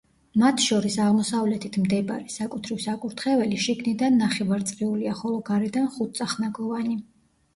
[0.41, 6.99] მათ შორის აღმოსავლეთით მდებარე, საკუთრივ საკურთხეველი, შიგნიდან ნახევარწრიულია, ხოლო გარედან ხუთწახნაგოვანი.